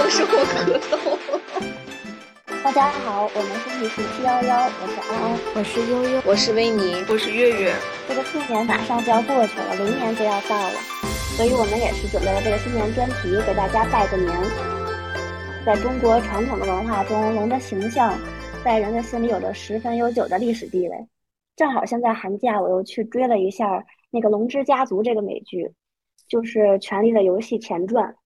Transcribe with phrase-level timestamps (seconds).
[0.00, 0.96] 又是我咳嗽。
[2.64, 7.74] 大家好，我们是历史七幺幺，我是安安，我是悠悠，我是维尼，我是月月。
[8.08, 10.72] 这个兔年马上就要过去了，龙年就要到了，
[11.36, 14.32] 所以我们也是准备了这个新年专题，给大家拜个年。
[15.66, 18.18] 在中国传统的文化中，龙的形象
[18.64, 20.96] 在人的心里有着十分悠久的历史地位。
[21.56, 25.70] 正好现在寒假，我又去追了一下那个《龙之家族》这个美剧，
[26.26, 28.16] 就是《权力的游戏》前传。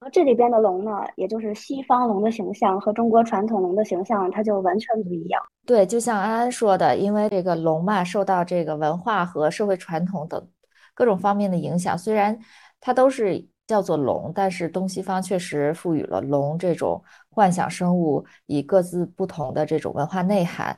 [0.00, 5.40] 而这里边的龙呢，也就是西方龙的形象和中国传统龙的形象，它就完全不一样。
[5.64, 10.46] 对，就像安安说的，因为这个龙嘛，受到这个文化和社会传统等
[10.92, 12.38] 各种方面的影响，虽然
[12.82, 20.76] 它都是叫做龙，但是东西方确实赋予了龙这种幻想生物以各自不同的这种文化内涵，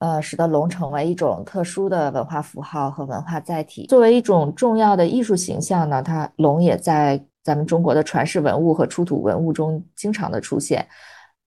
[0.00, 3.86] 呃，使得龙成为一种特殊的文化符号和文化载体。
[3.86, 7.24] 作为一种重要的艺术形象呢，它龙也在。
[7.42, 10.86] 咱们中国的传世文物和出土文物中经常的出现，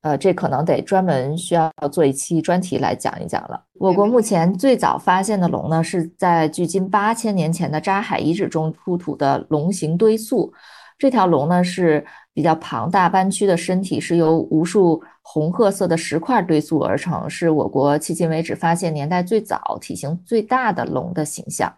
[0.02, 3.64] 呃，这可能得专门需要做一期专题来讲一讲了。
[3.74, 10.52] 我国目前最早发现的龙呢，是在距今八千年前的扎海遗址中出土的龙形堆塑。
[10.98, 21.74] 这条龙呢是比较庞大弯曲的身体，是由无数红褐色的石块堆塑而成，是我国迄今为止发现年代最早、体型最大的龙的形象。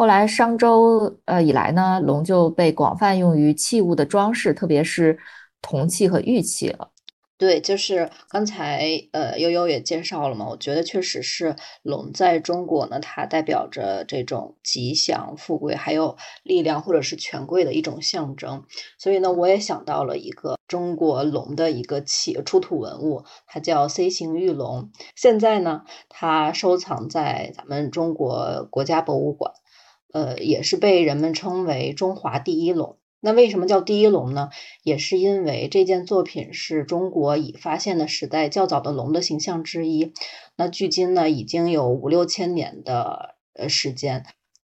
[0.00, 5.18] 后来商周呃以来呢，龙就被广泛用于器物的装饰，特别是
[5.60, 6.90] 铜器和玉器了。
[7.36, 18.64] 对，就是刚才呃悠悠也介绍了嘛，我觉得确实是龙在中国呢，它代表着这种吉祥、富贵，还有力量或者是权贵的一种象征。
[18.98, 24.92] 所以呢，我也想到了一个中国龙的一个器出土文物，它叫 C 型玉龙。
[25.14, 29.52] 现在呢，它收藏在咱们中国国家博物馆。
[30.12, 32.98] 呃，也是被人们称为中华第一龙。
[33.20, 34.48] 那为什么叫第一龙呢？
[34.82, 40.14] 也是因为这件作品是中国已发现的时代较早的龙的形象之一。
[40.56, 44.24] 那距今呢，已经有五六千年的呃时间。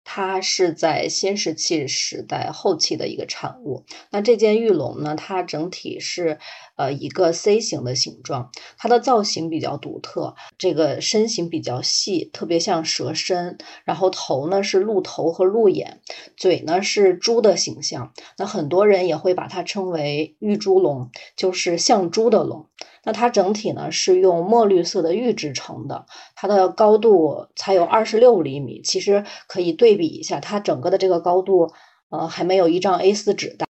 [0.04, 3.84] 它是在新石器时代后期的一个产物。
[4.10, 6.38] 那这件玉龙呢，它整体是
[6.76, 13.58] 呃一个 C 型的形状，它的造型比较独特，这个身形比较细，特别像蛇身。
[13.84, 16.00] 然后头呢是鹿头和鹿眼，
[16.36, 18.12] 嘴呢是猪的形象。
[18.36, 22.68] 那很多人也会把它称为玉猪龙，就是像猪的龙。
[23.04, 31.72] 那它整体呢是用墨绿色的玉制成的，它的高度才有二十六厘米，其实可以对比一下，它整个的这个高度，
[32.10, 33.69] 呃，还没有一张 A4 纸大。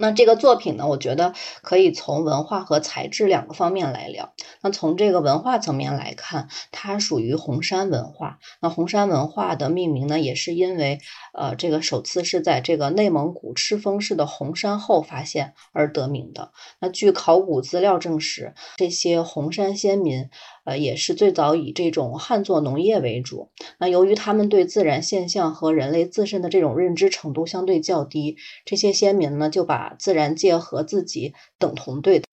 [0.00, 4.32] 那这个作品呢，我觉得可以从文化和材质两个方面来聊。
[4.62, 8.38] 那从这个文化层面来看，它属于红山文化。
[8.62, 11.00] 那红山文化的命名呢，也是因为，
[11.34, 16.50] 呃，这个首次是在这个内蒙古赤峰市的红山后发现而得名的。
[16.80, 20.30] 那据考古资料证实，这些红山先民。
[20.64, 23.50] 呃，也是最早以这种旱作农业为主。
[23.78, 32.26] 那由于他们对自然现象和人类自身的这种认知程度相对较低，这些先民呢就把自然界和自己等同对待。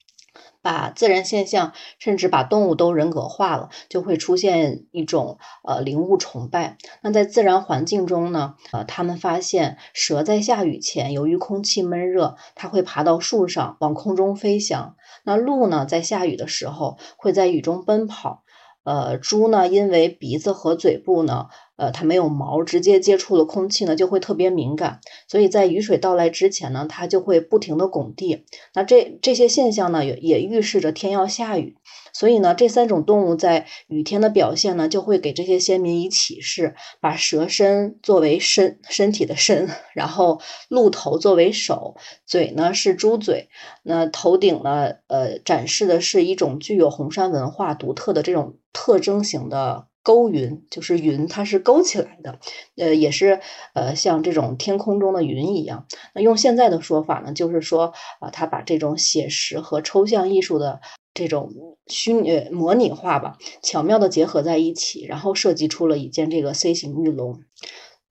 [0.60, 6.78] 把自然现象，甚至把动物都人格化了，就会出现一种呃灵物崇拜。
[7.02, 14.97] 那在自然环境中呢，呃，他们发现蛇在下雨前，由于空气闷热，它会爬到树上往空中飞翔。
[15.28, 18.44] 那鹿呢，在下雨的时候会在雨中奔跑。
[18.86, 21.48] 呃，猪呢，因为鼻子和嘴部呢。
[21.76, 28.46] 呃，它没有毛，直接接触了空气呢，就会特别敏感，所以在雨水到来之前呢，它就会不停的拱地。
[28.74, 31.76] 那这这些现象呢，也也预示着天要下雨。
[32.18, 41.96] 所以呢，这三种动物在雨天的表现呢，就会给这些先民以启示：把蛇身作为身身体的身，然后鹿头作为手，
[42.26, 43.50] 嘴呢是猪嘴，
[43.84, 49.88] 那头顶呢，呃，展示的是一种具有红山文化独特的这种特征型的。
[50.08, 52.40] 勾云就是云，它是勾起来的，
[52.78, 53.42] 呃，也是
[53.74, 55.86] 呃像这种天空中的云一样。
[56.16, 60.80] 那用现在的说法呢，就是说啊，他把这种写实和抽象艺术的
[61.18, 61.52] 这种
[61.88, 67.40] 虚拟模拟化吧，巧妙的结合在一起，然后设计出了一件这个 C 型玉龙。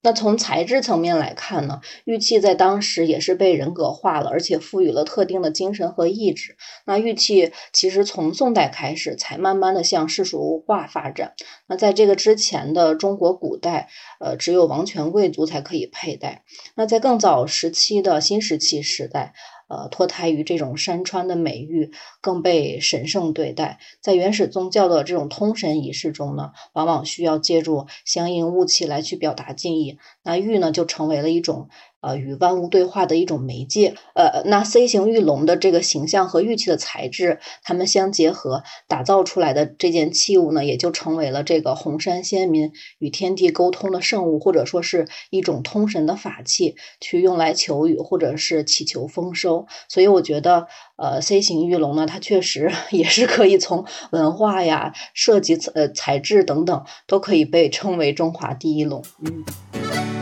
[0.03, 6.57] 那从材质层面来看呢，玉器在当时也是被人格化了，而且赋予了特定的精神和意志。
[6.85, 11.35] 那玉器其实从宋代开始才慢慢的向世俗化发展。
[11.69, 13.89] 那在这个之前的中国古代，
[14.21, 16.45] 呃，只有王权贵族才可以佩戴。
[16.75, 19.33] 那在更早时期的新石器时代。
[19.69, 21.91] 呃，脱胎于这种山川的美誉，
[22.21, 23.79] 更被神圣对待。
[24.01, 29.99] 在原始宗教的这种通神仪式中呢，往往需要借助相应物器来去表达敬意。
[30.23, 31.69] 那玉呢，就成为了一种
[32.01, 33.95] 呃与万物对话的一种媒介。
[34.15, 49.67] 呃，那 C 型玉龙的这个形象和玉器的材质，它们相结合打造出来的这件器物呢，也就成为了这个红山先民与天地沟通的圣物，或者说是一种通神的法器，去用来求雨或者是祈求丰收。
[49.89, 50.67] 所以我觉得，
[50.97, 59.03] 呃，C 型玉龙呢，它确实 也是可以从文化呀、设计、呃材质等等，都可以被称为中华第一龙。
[59.21, 60.16] 嗯。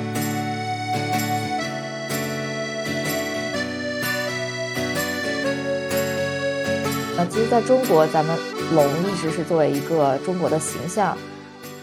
[7.35, 8.39] 其实在中国，咱们
[8.77, 11.19] 龙一直是作为一个中国的形象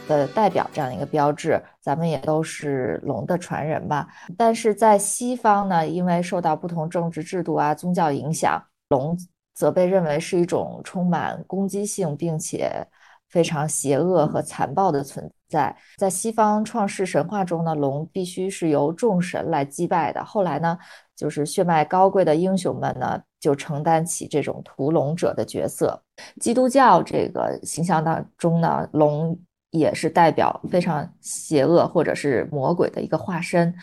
[0.07, 4.07] 的代表这样一个标志，咱们也都是龙的传人吧。
[4.38, 9.18] 但是在西方呢，因为受到不同政治制度啊、宗教影响，龙
[9.53, 12.88] 则被认为是一种充满攻击性并且
[13.27, 15.75] 非常邪恶和残暴的存在。
[15.98, 20.24] 在西方创世神话中呢，龙必须是由众神来击败的。
[20.24, 20.77] 后来呢，
[21.13, 23.21] 就是血脉高贵的英雄们呢。
[23.41, 26.01] 就承担起这种屠龙者的角色。
[26.39, 29.38] 基督教这个形象当中呢，龙
[29.71, 33.73] 也是代表非常邪恶或者是魔鬼的一个化身。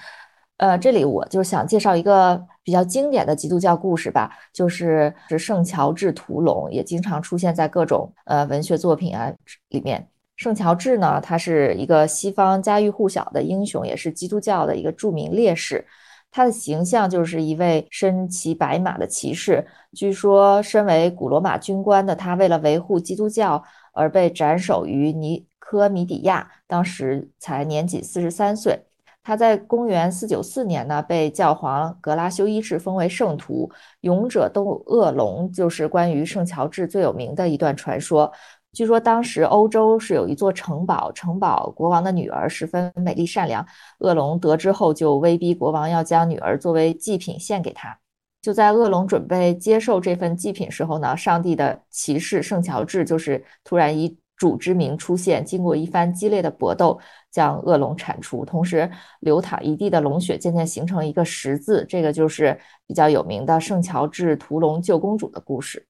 [0.59, 9.33] 呃，这里我就想介绍一个比较经典的基督教故事吧，就是是圣乔治屠龙，也经常出现在各种呃文学作品啊
[9.69, 10.09] 里面。
[10.37, 15.85] 圣乔治呢，他是一个西方家喻户晓的英雄，也是基督教的一个著名烈士。
[16.31, 19.67] 他的形象就是一位身骑白马的骑士。
[19.93, 28.85] 据说，身为古罗马军官的他，为了维护基督教而被斩首于尼科米底亚，当时才年仅四十三岁。
[29.25, 33.71] 他在公元四九四年呢，被教皇格拉修一世封为圣徒。
[34.01, 38.33] 勇者斗恶龙就是关于圣乔治最有名的一段传说。
[38.73, 43.67] 据说当时欧洲是有一座城堡，城堡国王的女儿十分美丽善良。
[43.99, 47.99] 恶龙得知后就威逼国王要将女儿作为祭品献给他。
[48.41, 57.01] 就在恶龙准备接受这份祭品时候呢，上帝的骑士圣乔治就是突然以主之名出现，经过一番激烈的搏斗，
[57.33, 58.89] 将恶龙铲除，同时
[59.19, 61.85] 流淌一地的龙血渐渐形成一个十字。
[61.89, 62.57] 这个就是
[62.87, 65.88] 比较有名的圣乔治屠龙救公主的故事。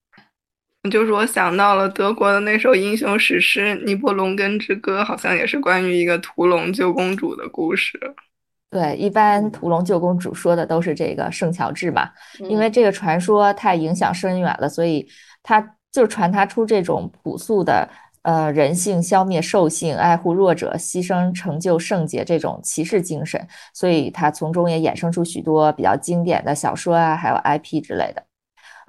[0.89, 7.99] 就是我想到了德国的那首英雄史诗《尼伯龙根之歌》，好像也是关于一个屠龙救公主的故事。
[8.69, 12.09] 对，一般屠龙救公主说的都是这个圣乔治嘛，
[12.47, 15.05] 因为这个传说太影响深远了，所以
[15.43, 17.89] 他就传达出这种朴素的
[18.21, 28.23] 呃人性，消灭兽性，爱护弱者，牺牲成就圣洁这种骑士精神，所以他从中也衍生出许多比较经典的小说啊，还有 IP 之类的。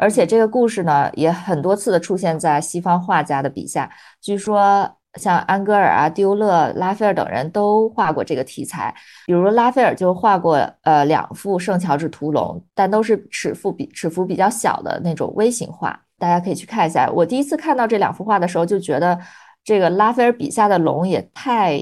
[0.01, 3.91] 而且这个故事呢，也很多次的出现在西方画家的笔下。
[4.19, 8.95] 据说，像安格尔啊、丢勒、拉斐尔等人都画过这个题材。
[9.27, 16.01] 比如拉斐尔就画过呃两幅圣乔治屠龙，但都是尺幅比尺幅比较小的那种微型画。
[16.19, 17.11] 大家可以去看一下。
[17.11, 19.19] 我第一次看到这两幅画的时候，就觉得
[19.63, 21.79] 这个拉斐尔笔下的龙也太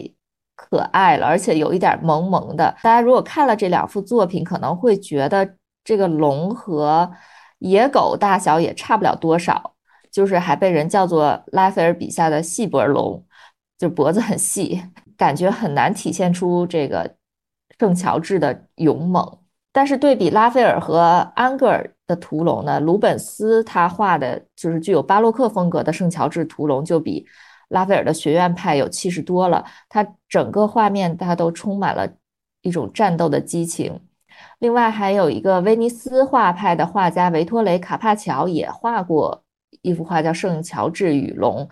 [0.56, 2.75] 可爱了，而且有一点萌萌的。
[2.82, 5.49] 大家如果看了这两幅作品，可能会觉得
[5.85, 7.09] 这个龙和
[7.59, 9.75] 野狗大小也差不了多少，
[10.11, 13.25] 就是还被人叫做拉斐尔笔下的细脖龙，
[13.77, 14.83] 就脖子很细，
[15.17, 17.17] 感觉很难体现出这个
[17.79, 19.38] 圣乔治的勇猛。
[19.73, 20.99] 但是对比拉斐尔和
[21.37, 27.27] 安格尔的屠龙呢，鲁本斯他画的就是具有巴洛克风格的圣乔治屠龙，就比
[27.69, 29.65] 拉斐尔的学院派有气势多了。
[29.88, 32.09] 他整个画面它都充满了
[32.62, 34.00] 一种战斗的激情。
[34.59, 39.42] 另外还有一个威尼斯画派的画家维托雷·卡帕乔也画过
[39.83, 41.64] 一幅画，叫《圣乔治与龙》。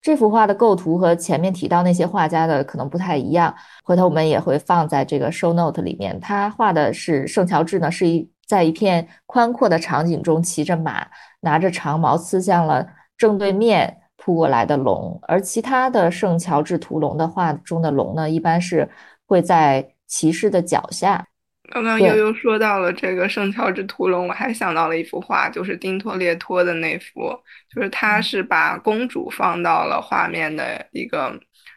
[0.00, 3.54] 这幅画的构图和前面提到那些画家的可能不太一样，
[3.84, 6.18] 回头我们也会放在这个 show note 里面。
[6.18, 11.06] 他画的是圣乔治呢，是一在一片宽阔的场景中骑着马，
[11.40, 12.84] 拿着长矛刺向了
[13.16, 15.16] 正对面扑过来的龙。
[15.22, 18.90] 而其他的圣乔治屠龙的画中的龙呢，一般是
[19.26, 21.24] 会在骑士的脚下。
[21.72, 27.34] 刚刚悠悠说到了这个圣乔治屠龙，我还想到了一幅画，就是丁托列托的那幅，
[27.74, 31.32] 就是他是把公主放到了画面的一个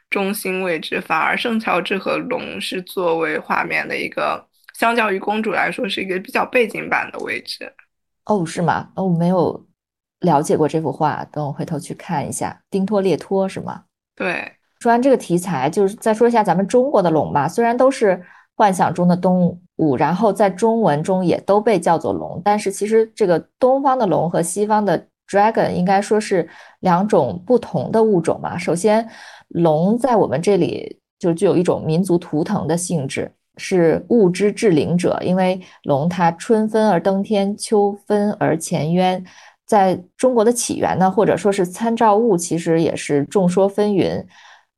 [0.10, 7.72] 中心位置，反而圣乔治和龙是作为画面的一个，相较于公主来说是一个比较背景板的位置。
[8.25, 8.90] 哦，是吗？
[8.98, 9.66] 哦，我没有
[10.20, 12.62] 了解过这幅画，等我回头去看一下。
[12.70, 13.84] 丁托列托是吗？
[14.14, 14.52] 对。
[14.82, 18.22] 说完这个题材，就是再说一下咱们中国的龙吧，虽然都是。
[18.58, 26.48] 幻想中的动物，五然后在中文中也都被叫做龙，但是其实这个东方的龙和西方的 dragon 应该说是
[26.79, 28.58] 两种不同的物种嘛。
[28.58, 29.08] 首先，
[29.50, 39.24] 龙在我们这里就具有一种民族图腾的性质，是物之至灵者，因为龙它春分而登天，秋分而潜渊。
[39.65, 44.24] 在中国的起源呢，或者说是参照物，其实也是众说纷纭。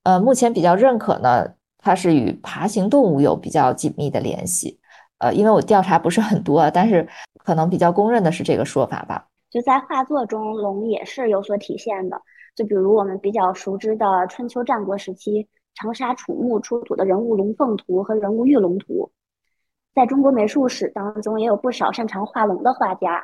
[0.03, 1.45] 呃，目前比较认可呢，
[1.77, 4.79] 它是与爬行动物有比较紧密的联系。
[5.19, 7.07] 呃，因为我调查不是很多，但是
[7.43, 9.27] 可能比较公认的是这个说法吧。
[9.49, 12.21] 就在画作中，龙也是有所体现的。
[12.55, 19.11] 就比如我们比较熟知的春秋战国时期长沙楚墓出土的人物龙凤图和人物玉龙图，
[19.93, 23.23] 在中国美术史当中也有不少擅长画龙的画家。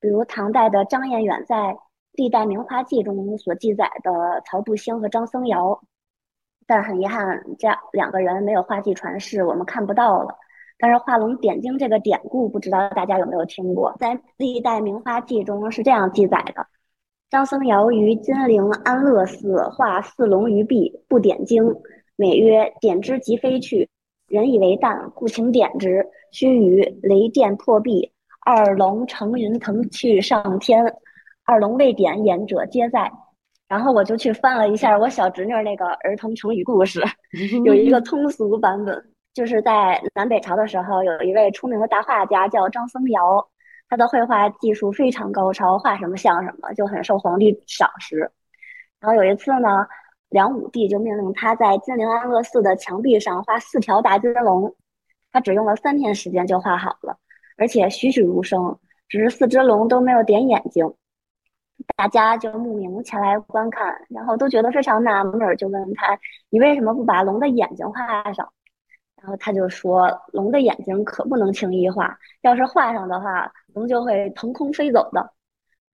[0.00, 1.56] 比如唐代的张彦远在
[2.12, 5.78] 《历代名画记》中所记载的曹杜兴和张僧繇，
[6.66, 10.36] 但很遗憾，这两个人没有画迹传世，我们看不到了。
[10.78, 13.94] 但是画龙点睛这个典故，不知道大家有没有听过？
[13.98, 16.66] 在《历代名画记》中是这样记载的：
[17.30, 21.64] 张僧繇于金陵安乐寺画四龙于壁，不点睛，
[22.16, 23.88] 美曰：“点之即飞去，
[24.28, 28.10] 人以为淡，故请点之。”须臾，雷电破壁。
[28.44, 30.84] 二龙乘云腾去上天，
[31.44, 33.10] 二龙未点眼者皆在。
[33.66, 37.00] 然后我就去翻了一下我小侄女那个儿童成语故事，
[37.64, 39.02] 有一个 通俗版本，
[39.34, 43.44] 就是在南北朝的时候，有一位出名的大画家叫张僧繇，
[43.88, 48.30] 他的绘画技术非常高超，画什么像什么，就很受皇帝赏识。
[49.00, 49.86] 然后有一次呢，
[50.28, 54.74] 梁武帝就命令他在金陵安乐寺的墙壁上画四条大金龙，
[55.32, 57.18] 他只用了三天时间就画好了。
[57.56, 60.94] 而且栩栩如生，只是四只龙都没有点眼睛，
[61.96, 66.18] 大家就慕名前来观看，然后都觉得非常纳闷，就问他
[66.50, 68.48] ：“你为什么不把龙的眼睛画上？”
[69.24, 75.32] 然后他就说：“龙的眼睛可不能轻易画，要是画上的话，龙就会腾空飞走的。”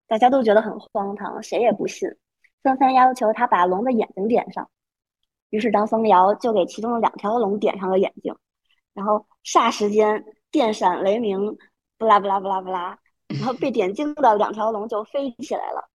[0.09, 2.09] 大家都觉得很荒唐，谁也不信，
[2.65, 4.69] 纷纷要求他把龙的眼睛点上。
[5.51, 8.35] 于是张僧繇就给其中的两条龙点上了眼睛，
[8.95, 10.25] 然后霎时间。
[10.53, 11.57] 电闪雷鸣，
[11.97, 15.89] 不啦不啦不啦不啦，然后被点睛的两条龙就飞起来了，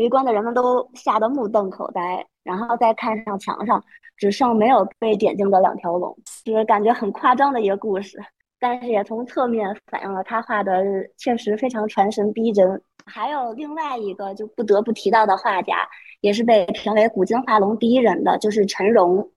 [0.00, 3.84] 围观的人们都吓得目瞪口呆，然后再看上墙上，
[4.16, 8.18] 只剩没有被点睛的两条龙，就是感觉很夸张的一个故事，
[8.58, 10.82] 但是也从侧面反映了他画的
[11.18, 12.82] 确实非常传神逼真。
[13.04, 15.86] 还有另外一个就不得不提到的画家，
[16.22, 19.30] 也是被评为古今画龙第一人的，就是陈荣，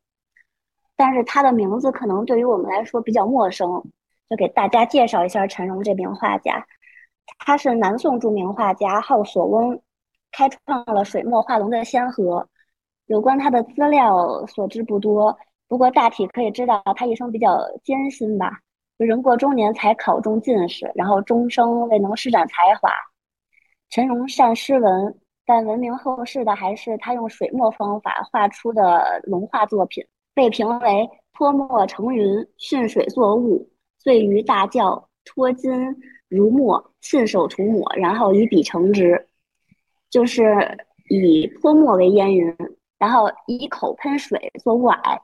[0.95, 3.83] 但是他的名字可能对于我们来说比较陌生。
[4.29, 6.65] 就给大家介绍一下陈荣这名画家，
[7.39, 9.79] 他是南宋著名画家，号索翁，
[10.33, 12.45] 开创了水墨画龙的先河。
[13.05, 15.37] 有关他的资料所知不多，
[15.67, 18.59] 不过大体可以知道他一生比较艰辛吧。
[18.97, 22.89] 人过中年才考中进士，然后终生未能施展才华。
[23.89, 33.69] 陈荣善诗文，但闻名后世的还是他用水墨方法画出的龙画作品，被评为泼墨成云，训水作雾。
[33.99, 35.71] 醉于大叫，脱金
[36.29, 39.27] 如墨，信手涂抹，然后以笔成之，
[40.13, 40.77] 就是
[41.09, 42.55] 以泼墨为烟云，
[42.99, 45.19] 然后以口喷水做雾霭，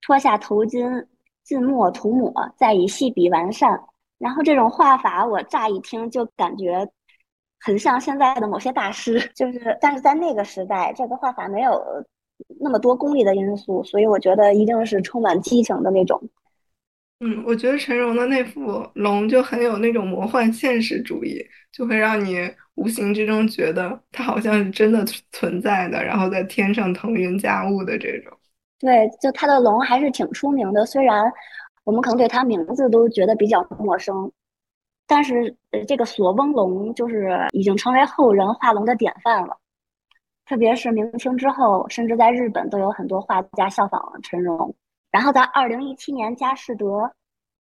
[0.00, 1.06] 脱下头巾，
[1.44, 3.80] 浸墨涂抹，再以细笔完善。
[4.18, 6.88] 然后这种画法，我乍一听就感觉
[7.60, 11.80] 很像现在的某些大师， 就是但是在那个时代，这个画法没有
[12.58, 16.20] 那么多功利的因素，所以我觉得一定是充满激情的那种。
[17.20, 28.32] 嗯，我觉得陈荣的那幅龙就很有那种魔幻现实主义，就会让你无形之中觉得它好像是真的存在的，然后在天上腾云驾雾的这种。
[28.78, 31.30] 对，就他的龙还是挺出名的，虽然
[31.84, 34.32] 我们可能对他名字都觉得比较陌生，
[35.06, 35.54] 但是
[35.86, 39.56] 这个索翁龙就是已经成为后人画龙的典范了。
[40.44, 44.74] 特别是明清之后，甚至在日本都有很多画家效仿陈荣。
[45.10, 47.12] 然后在二零一七年佳士得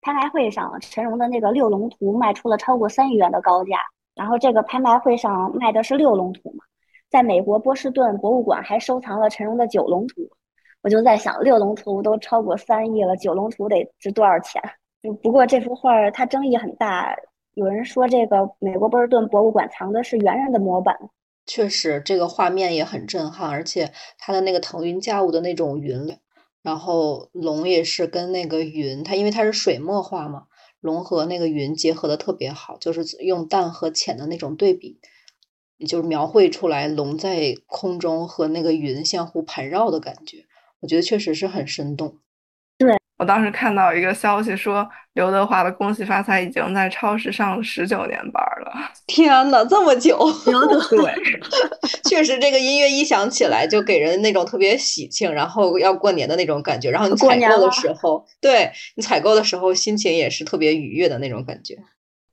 [0.01, 3.77] 拍卖会上，陈荣的那个六龙图卖出了超过三亿元的高价。
[4.21, 6.63] 然后这个拍卖会上卖的是六龙图嘛，
[7.09, 10.21] 在美国波士顿博物馆还收藏了陈荣的九龙图。
[10.83, 14.63] 我就在想，六龙图都超过三亿了，九龙图得值多少钱？
[15.23, 17.17] 不过这幅画它争议很大，
[17.55, 20.95] 有人说这个美国波士顿博物馆藏的是猿人的模板。
[21.47, 26.15] 确实，这个画面也很震撼，而且它的那个腾云驾雾的那种云。
[26.63, 30.45] 然后龙也是跟那个云，它因为它是水墨画嘛，
[30.81, 34.99] 龙和那个云结合的特别好，就是用淡和浅的那种对比，
[35.87, 40.47] 就是描绘出来龙在空中和那个云相互盘绕的感觉，
[40.81, 42.19] 我觉得确实是很生动。
[43.21, 48.73] 对，我当时看到一个消息说，刘德华的《恭喜发财》已经在超市上了十九年班了。
[49.07, 50.19] 天呐，这么久！
[50.47, 51.13] 刘德对，
[52.09, 56.91] 确实，这个音乐一响起来，就给人那种特别喜庆，然后要过年的那种感觉。
[56.91, 61.77] 然后你采购的时候，对你采购的时候，心情也是特别愉悦的那种感觉。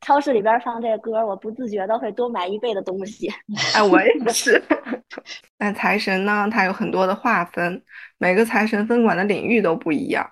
[0.01, 3.29] 超市里边放这个歌，我不自觉的会多买一倍的东西。
[3.75, 4.63] 哎，我也是。
[5.59, 6.47] 那财神呢？
[6.49, 7.81] 它有很多的划分，
[8.17, 10.31] 每个财神分管的领域都不一样。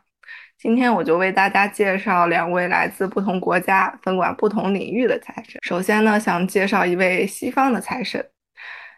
[0.58, 5.60] 今天我就为大家介绍两位来自不同国家、分管不同领域的财神。
[5.62, 8.26] 首先呢，想介绍一位西方的财神。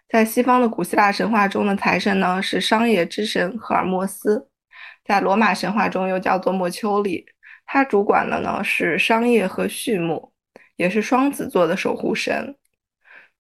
[0.08, 4.48] 在西方的古希腊神话中的财神呢，是商业之神赫尔墨斯，
[5.04, 7.26] 在罗马神话中又叫做墨丘利。
[7.66, 10.32] 他主管的呢是商业和畜牧。
[10.78, 12.56] 也是双子座的守护神。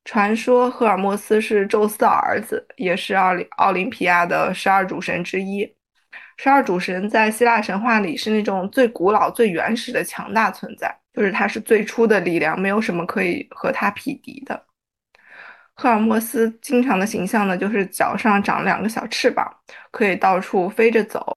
[0.03, 5.76] 传说赫尔墨斯是宙斯的儿子，也是奥林奥林匹亚的十二主神之一。
[6.37, 14.63] 十二主神在希腊神话里是那种最古老、最原始的强大存在，就是他是最初的力量，没有什么可以和他匹敌的。
[15.73, 19.47] 赫尔墨斯经常的形象呢，就是脚上长两个小翅膀，
[19.91, 21.35] 可以到处飞着走。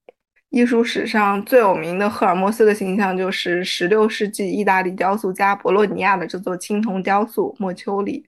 [0.50, 8.26] 艺术史上最有名的赫尔墨斯的形象，就是16世纪意大利雕塑家博洛尼亚的这座青铜雕塑莫丘里。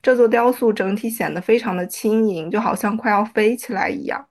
[0.00, 4.24] 这座雕塑整体显得非常的轻盈，就好像快要飞起来一样。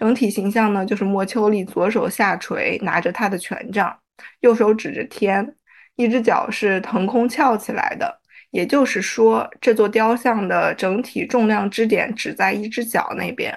[0.00, 3.94] 整体形象呢，就是莫丘里左手下垂，拿着他的权杖，
[4.40, 5.54] 右手指着天，
[5.96, 8.18] 一只脚是腾空翘起来的。
[8.50, 13.56] 也就是说，这座雕像的整体重量支点只在一只脚那边。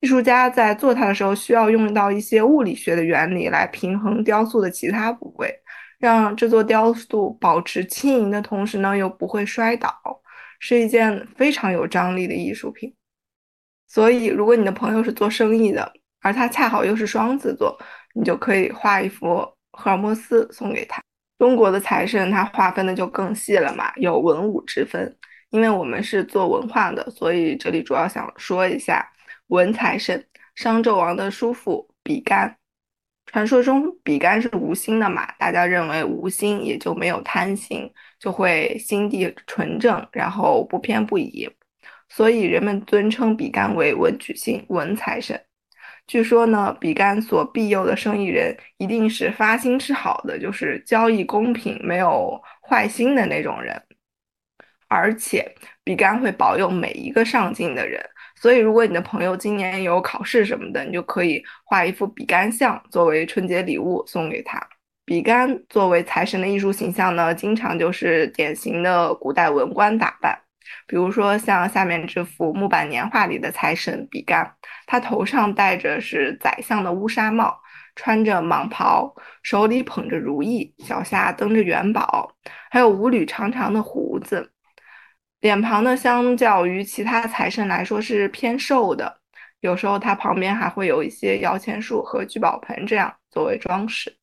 [0.00, 5.54] 艺术家在做它的时候，需要用到一些物理学的原理来平衡雕塑的其他部位，
[5.98, 9.94] 让这座雕塑保持轻盈的同时呢，又不会摔倒，
[10.58, 12.94] 是一件非常有张力的艺术品。
[13.88, 17.76] 所以，如果你的朋友是做生意的，而他恰好又是双子座，
[18.14, 19.36] 你就可以画一幅
[19.72, 21.02] 赫尔墨斯送给他。
[21.38, 25.16] 中国的财神，它划分的就更细了嘛，有文武之分。
[25.50, 29.10] 因为我们是做文化的，所以这里主要想说一下。
[29.46, 30.22] 文财神，
[30.56, 32.54] 商纣王的叔父比干。
[33.24, 41.48] 传说中比干是无心的嘛，大家认为无心也就没有贪心，就会心地纯正，然后不偏不倚，
[42.08, 45.40] 所以人们尊称比干为文曲星、文财神。
[46.06, 53.82] 据说呢，比干所庇佑的生意人一定是发心是好的，就是交易公平、没有坏心的那种人，
[54.88, 58.02] 而且比干会保佑每一个上进的人。
[58.40, 64.58] 所以，如果你的朋友今年有考试什么的，你就可以画一幅比干像作为春节礼物送给他。
[65.04, 70.38] 比干作为财神的艺术形象呢，经常就是典型的古代文官打扮。
[70.86, 74.54] 比如说像下面这幅木板年画里的财神比干，
[74.86, 77.60] 他头上戴着是宰相的乌纱帽，
[77.94, 82.32] 穿着蟒袍，手里捧着如意，脚下蹬着元宝，
[82.70, 84.52] 还有五缕长长的胡子。
[85.40, 89.20] 脸庞呢，相较于其他财神来说是偏瘦的，
[89.60, 94.16] 有时候它旁边还会有一些摇钱树和聚宝盆这样作为装饰。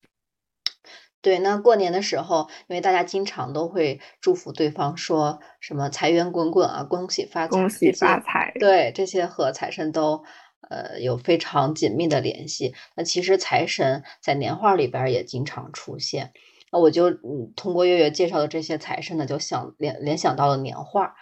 [1.25, 8.53] 对，那过年的时候，因为大家经常都会祝福对方，说什么财源滚滚啊，恭喜发财，恭喜发财。
[8.59, 10.23] 对，这些和财神都
[10.69, 12.75] 呃有非常紧密的联系。
[12.95, 16.31] 那其实财神在年画里边也经常出现。
[16.71, 21.15] 那我就嗯，通过月月介绍的这些财神呢，就想联联想到了年画。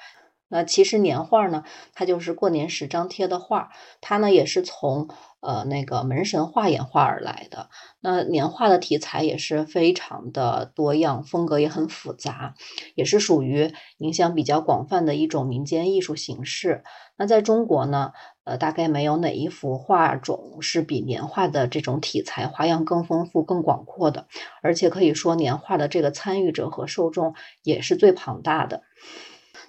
[0.49, 1.63] 那其实年画呢，
[1.93, 3.69] 它就是过年时张贴的画，
[4.01, 5.07] 它呢也是从
[5.43, 7.69] 呃那个门神画演化而来的。
[7.99, 12.55] 那年画的题材也是非常的多样，风格也很复杂，
[12.95, 16.83] 也是属于影响比较广泛的一种民间艺术形式。
[17.17, 18.11] 那在中国呢？
[18.45, 24.27] 呃，大概没有哪一幅画种是比年画的这种题材花样更丰富、更广阔的，
[24.61, 28.81] 而且可以说年画的这个参与者和受众也是最庞大的。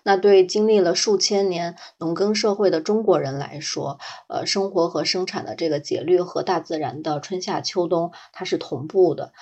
[0.04, 9.32] 那对经历了数千年农耕社会的中国人来说，呃，生活和生产的这个节律和大自然的春夏秋冬它是同步的。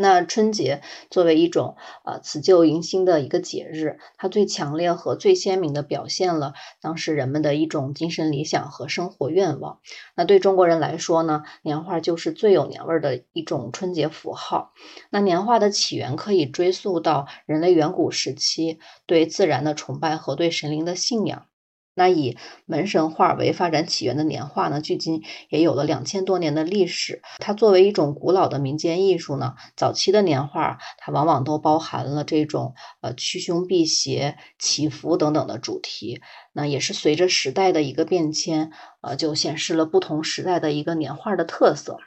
[0.00, 9.80] 那春节作为一种呃辞旧迎新的一个节日，它最强烈和最鲜明的表现了当时人们的一种精神理想和生活愿望。
[10.16, 14.72] 那对中国人来说呢，年画就是最有年味儿的一种春节符号。
[15.10, 21.49] 那年画的起源可以追溯到人类远古时期对自然的崇拜和对神灵的信仰。
[21.94, 27.20] 那以门神画为发展起源的年画呢，距今也有了两千多年的历史。
[27.38, 36.20] 它作为一种古老的民间艺术呢，早期的年画它往往都包含了这种呃驱凶避邪、祈福等等的主题。
[36.52, 38.72] 那也是随着时代的一个变迁，
[39.02, 41.98] 呃，就显示了不同时代的一个年画的特色。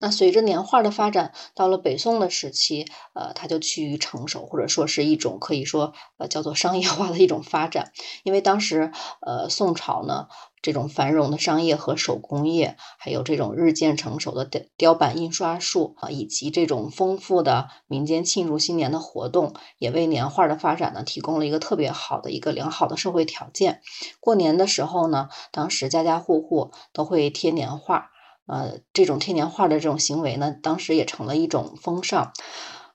[0.00, 7.92] 那随着年画的发展，到了北宋的时期，呃，它就趋于成熟，或者说是一种可以说呃叫做商业化的一种发展。
[8.24, 10.28] 因为当时呃宋朝呢，
[10.62, 23.82] 这种繁荣的商业和手工业，还有这种日渐成熟的雕雕版印刷术啊，以及这种丰富的民间庆祝新年的活动，也为年画的发展呢提供了一个特别好的一个良好的社会条件。
[24.18, 28.10] 过年的时候呢，当时家家户户都会贴年画。
[28.50, 32.32] 呃，这种贴年画的这种行为呢，当时也成了一种风尚，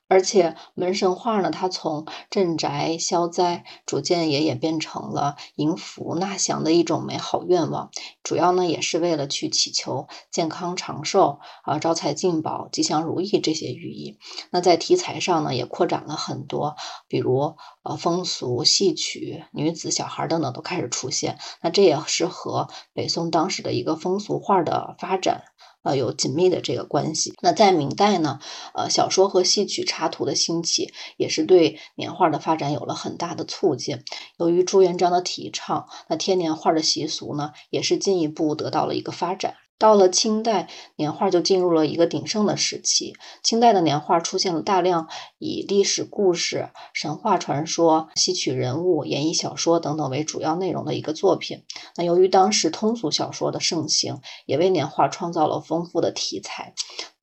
[0.07, 7.89] 而且门神画呢，它从镇宅消灾，逐渐也演变成了迎福纳祥的一种美好愿望，
[8.21, 14.19] 主要呢也是为了去祈求健康长寿啊、招财进宝、吉祥如意这些寓意。
[14.51, 16.75] 那在题材上呢，也扩展了很多，
[17.07, 21.39] 比如呃风俗、戏曲、女子、小孩等等都开始出现。
[21.61, 25.45] 那这也是和北宋当时的一个风俗画的发展。
[25.85, 27.33] 呃，有紧密的这个关系。
[27.41, 28.39] 那在明代呢，
[28.73, 34.03] 呃，小说和戏曲插图的兴起，也是对年画的发展有了很大的促进。
[34.37, 39.55] 由于朱元璋的提倡，那贴年画的习俗呢，也是进一步得到了一个发展。
[39.77, 43.13] 到了清代，年画就进入了一个鼎盛的时期。
[43.43, 51.63] 清代的年画出现了大量以历史故事、神话传说、戏曲人物、演绎小说等等为主要内容的一个作品。
[51.97, 56.73] 那由于当时通俗小说的盛行，也为年画创造了丰富的题材。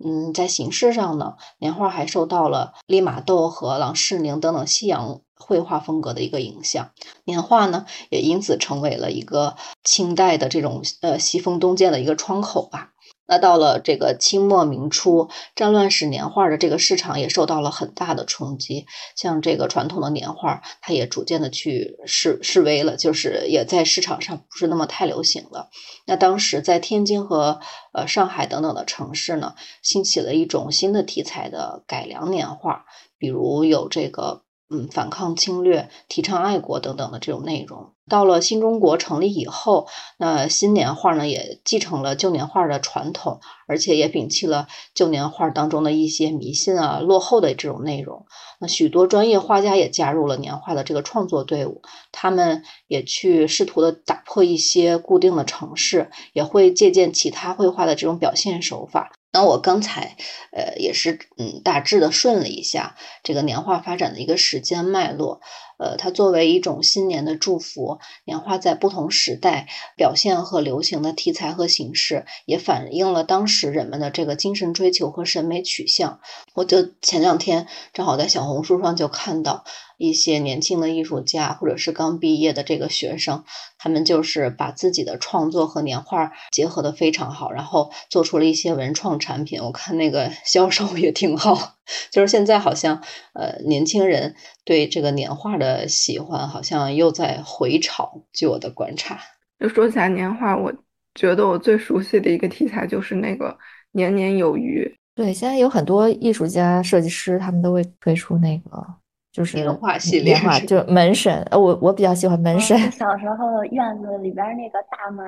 [0.05, 5.23] 嗯，在形式上呢，年画还受到了利玛窦和郎世宁等等西洋。
[5.43, 6.93] 绘画风格的一个影响，
[7.25, 12.91] 年画呢也因此成为了一个清代的这种呃西风东渐的一个窗口吧。
[13.25, 18.85] 那到了这个清末明初，战乱使年画的这个市场也受到了很大的冲击，
[19.17, 25.71] 像这个传统的年画，它也逐渐的去示示威了，就是也在市场上不是那么太流行了。
[26.05, 27.61] 那当时在天津和
[27.95, 32.85] 呃上海等等的城市呢，兴起了一种新的题材的改良年画，
[33.19, 34.43] 比如有这个。
[34.75, 48.25] 嗯，反抗侵略、提倡爱国等等的这种内容，到了新中国成立以后，那新年画呢也继承了旧年画的传统，而且也摒弃了旧年画当中的一些迷信啊、落后的这种内容。
[48.61, 59.13] 那许多专业画家也加入了年画的这个创作队伍，他们也去试图的打破一些固定的城市，也会借鉴其他绘画的这种表现手法。
[59.33, 60.17] 那我刚才，
[60.53, 65.41] 呃，也是嗯大致的顺了一下这个年画发展的一个时间脉络，
[65.83, 69.67] 呃，它作为一种新年的祝福，年画在不同时代
[69.97, 76.21] 表现和流行的题材和形式，也反映了当时人们的这个精神追求和审美取向。
[76.55, 79.65] 我就前两天正好在小红书上就看到。
[79.99, 83.45] 一些年轻的艺术家，或者是刚毕业的这个学生，
[83.79, 89.63] 他们就是把自己的创作和年画结合的非常好，然后做出了一些文创产品。
[89.63, 91.77] 我看那个销售也挺好。
[92.11, 93.01] 就是现在好像，
[93.35, 98.23] 呃，年轻人对这个年画的喜欢好像又在回潮。
[98.33, 99.19] 据我的观察，
[99.59, 100.73] 就说起来年画，我
[101.15, 103.57] 觉得我最熟悉的一个题材就是那个
[103.93, 104.91] 年年有余。
[105.15, 108.87] 对，现在有很多艺术家、设计师，他们都会推出那个。
[109.33, 112.79] 就是年画系列，年画就门神，呃，我我比较喜欢门神。
[112.91, 115.25] 小时候院子里边那个大门，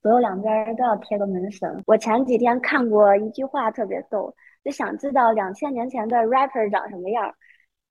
[0.00, 1.82] 左右两边都要贴个门神。
[1.84, 7.30] 我前几天看过一句话，特别逗，就想知道两千年前的 rapper 长什么样，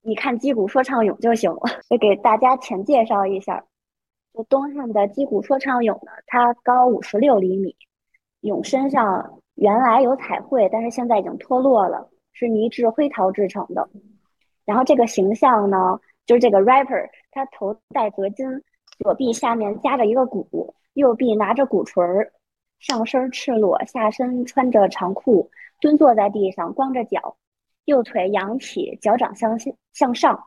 [0.07, 1.59] 你看击鼓说唱俑就行了。
[1.89, 3.65] 就给大家浅介绍一下，
[4.33, 7.75] 就东汉的击鼓说唱俑呢，它高五十六厘米，
[8.41, 13.89] 俑身上原来有彩绘，但是现在已经脱落了，是泥质灰陶制成的。
[14.63, 18.61] 然后这个形象呢，就是这个 rapper，他头戴泽巾，
[18.99, 22.31] 左臂下面夹着一个鼓，右臂拿着鼓槌儿，
[22.79, 25.49] 上身赤裸，下身穿着长裤，
[25.81, 27.35] 蹲坐在地上，光着脚，
[27.85, 29.57] 右腿扬起，脚掌向
[29.93, 30.39] 向上，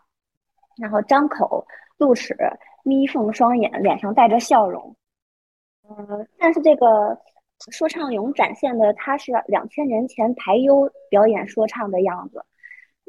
[0.76, 2.36] 然后张口露齿，
[2.84, 4.94] 眯缝双眼，脸上带着笑容。
[5.88, 7.18] 嗯，但是这个
[7.70, 12.44] 说唱俑展现的他是两千年前排忧表演说唱的样子。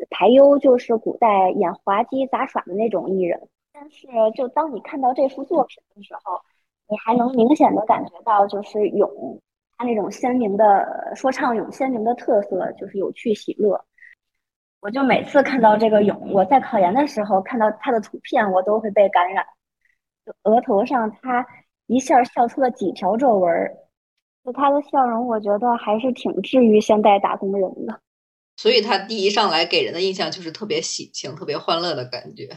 [0.10, 6.40] 排忧就是古代演滑稽杂耍的那种艺人，但是就当你看到这幅作品的时候，
[6.88, 9.38] 你还能明显的感觉到，就是俑
[9.78, 13.84] 它那种鲜明的说唱俑鲜明的特色，就是有趣喜乐。
[14.82, 19.46] 我就每次看到这个俑，我在考研的时候看到他的图片，我都会被感染。
[20.26, 21.46] 就额头上他
[21.88, 23.52] 一下笑出了几条皱纹，
[24.46, 28.00] 就他的笑容，我觉得还是挺治愈现代打工人的。
[28.56, 32.48] 所以他第一上来给人的印象就是特别喜庆、特别欢乐的感觉。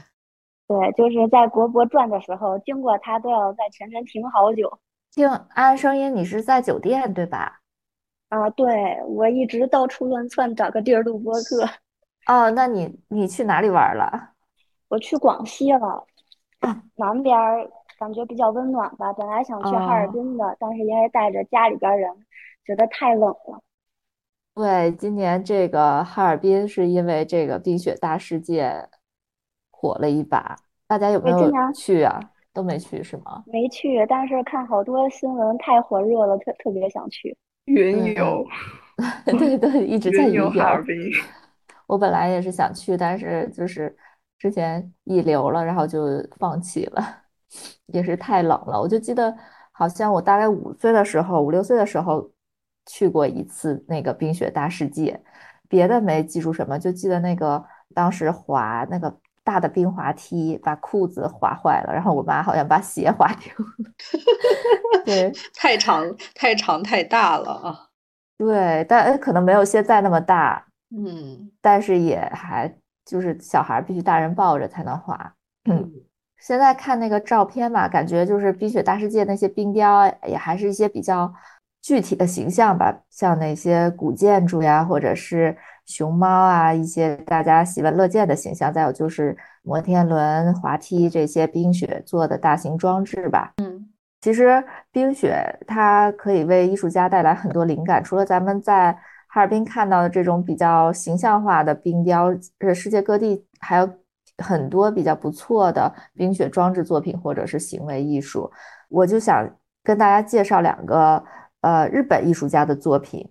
[0.69, 4.79] 对，就是在国博转的时候，经过他都要在前面停好久。
[5.13, 7.61] 听安声音，你是在酒店对吧？
[8.29, 11.69] 啊，对，我一直到处乱窜，找个地儿录播客。
[12.27, 14.31] 哦，那你你去哪里玩了？
[14.89, 16.07] 我去广西了，
[16.97, 19.13] 南边儿感觉比较温暖吧。
[19.13, 22.11] 本来想去哈尔哦，滨的，但是因为带着家里边儿人，
[22.65, 23.61] 觉得太冷了。
[24.55, 28.89] 对，今年这个哈尔滨是因为这个冰雪大世界
[29.71, 30.57] 火了一把，
[30.87, 32.21] 大家有没对，今有年去啊？
[32.53, 33.43] 都没去是吗？
[33.47, 37.35] 没去，但是看好多新闻太火热了，特特别想去。
[37.65, 38.45] 云游，
[39.25, 40.51] 嗯，对对，一直在云云游。
[40.51, 40.97] 哈尔滨。
[41.93, 43.95] 我本来也是想去，但是就是
[44.39, 46.07] 之前溢流了，然后就
[46.39, 47.05] 放弃了，
[47.93, 48.81] 也是太冷了。
[48.81, 49.37] 我就记得
[49.73, 52.31] 好像我大概五岁的时候，五六岁的时候
[52.87, 55.23] 去过一次那个冰雪大世界，
[55.69, 57.63] 别的没记住什么，就记得那个
[57.95, 63.93] 当时滑那个大的冰滑梯，把裤子滑坏了，然后我妈好像把鞋滑丢了。
[65.05, 67.89] 对 太长太长太大了啊！
[68.39, 70.67] 对，但呃可能没有现在那么大。
[70.95, 72.73] 嗯但是也还
[73.05, 75.35] 就是小孩儿必须大人抱着才能滑。
[75.65, 75.93] 嗯，嗯，
[76.39, 81.33] 现在看那个照片嘛，感觉就是冰雪大世界那些冰雕也还是一些比较
[81.81, 88.73] 具体的形象吧，像那些古建筑呀，或者是熊猫啊，一些大家喜闻乐见的形象。
[88.73, 93.55] 再有就是摩天轮、滑梯这些冰雪做的大型装置吧。
[93.57, 93.89] 嗯
[94.21, 98.97] 其实冰雪它可以为艺术家带来很多灵感，除了咱们在
[99.35, 103.91] 哈尔滨看到的这种比较形象化的冰雕，呃，世界各地还有
[104.37, 108.53] 很多比较不错的冰雪装置作品或者是行为艺术。
[108.91, 109.49] 我就想
[109.83, 111.25] 跟大家介绍两个
[111.63, 113.27] 呃日本艺术家的作品，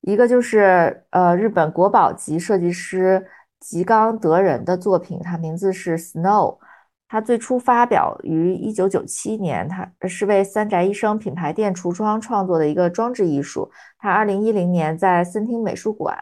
[0.00, 3.24] 一个就是呃日本国宝级设计师
[3.60, 6.58] 吉冈德人的作品，他名字是 Snow。
[7.08, 13.70] 他最初发表于一九九七年，他是为三宅一生品牌店橱窗创作的一个装置艺术。
[13.98, 16.18] 他二零一零年在森汀美术馆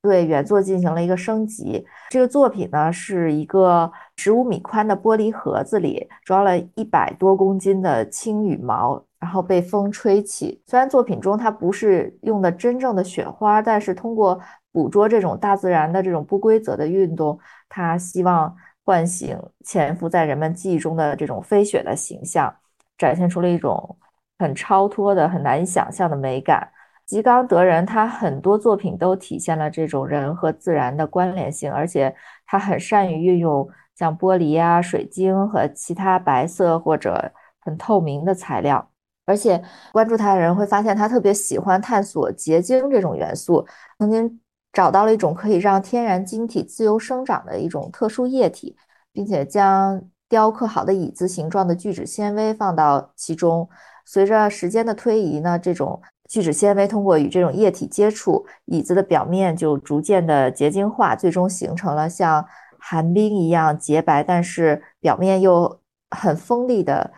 [0.00, 1.86] 对原作进行了一个升级。
[2.08, 10.62] 这个作品呢是一个十五米宽的玻璃盒子里装了一百多公斤的轻羽毛，然后被风吹起。
[10.66, 14.40] 虽然作品中它不是用的真正的雪花，但是通过
[14.72, 18.56] 捕捉这种大自然的这种不规则的运动，他希望。
[18.84, 22.54] 唤醒潜伏在人们记忆中的这种飞雪的形象，
[22.98, 23.98] 展现出了一种
[24.38, 26.70] 很超脱的、很难以想象的美感。
[27.06, 32.14] 吉冈德人他很多作品都体现了这种人和自然的关联性，而且
[32.46, 38.90] 他很善于运用像玻璃啊、水晶和其他白色或者很透明的材料。
[39.26, 43.66] 而且关注他的人会发现，他特别喜欢探索结晶这种元素，
[43.98, 44.40] 曾经。
[44.74, 48.76] 找到了一种可以让天然晶体自由生长的一种特殊液体，
[49.12, 53.68] 并且将雕刻好的椅子形状的聚酯纤维放到其中。
[54.04, 62.44] 随着时间的推移呢，这种聚酯纤维通过与这种液体接触，椅子的表面就逐渐的结晶化，最终形成了像
[62.78, 67.12] 寒冰一样洁白，但是表面又很锋利的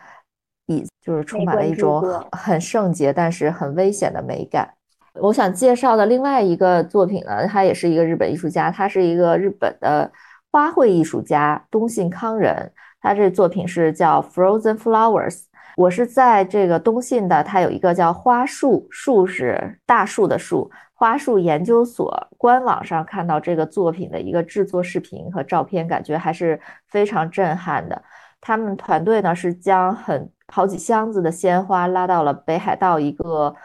[0.67, 4.75] 椅子，就是充满了一种很圣洁但是很危险的美感。
[5.21, 10.11] 我想介绍的另外一个作品呢，他也是一个日本艺术家，他是一个日本的
[10.51, 12.71] 花卉艺术家东信康人。
[13.01, 15.43] 他这作品是叫 Frozen Flowers。
[15.75, 28.01] 我是在这个东信的，他有一个叫花树，树是大树的树，花树研究所官网上看到这个作品的一个制作视频和照片，感觉还是非常震撼的。
[28.41, 33.55] 他们团队呢是将很好几箱子的鲜花拉到了北海道一个。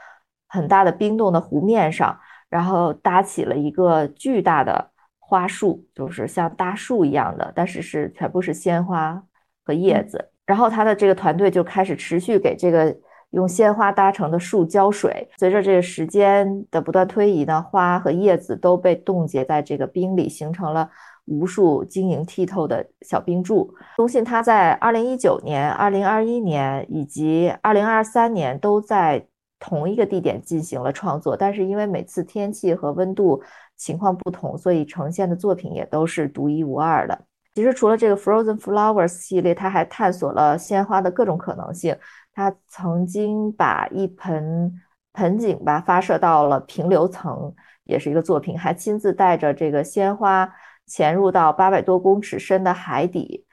[0.53, 2.15] 很大的冰冻的湖面上，
[2.51, 9.23] 然后搭起了一个巨大的花树，就是像大树一样的，但是是全部是鲜花
[9.65, 10.31] 和叶子。
[10.45, 12.95] 然后他的这个团队就开始持续给这个
[13.31, 15.27] 用鲜花搭成的树浇水。
[15.39, 20.91] 随着这个时间的不断推移呢，花和叶子都被冻结在这个冰里，形成了
[21.25, 23.75] 无数晶莹剔透的小冰柱。
[23.97, 29.27] 中信他在二零一九年、二零二一年以及二零二三年都在。
[29.65, 33.41] 同一个地点进行了创作，但是因为每次天气和温度
[33.77, 37.17] 情况不同，所以呈现的作品也都是独一无二的。
[37.55, 41.97] 其实除了这个 Frozen Flowers 系列，他还探索了鲜花的各种可能性。
[42.35, 44.73] 他曾经把一盆
[45.13, 50.53] 盆景吧发射到了平流层，也是一个作品，还亲自带着这个鲜花
[50.87, 53.47] 潜入到八百多公尺深的海底。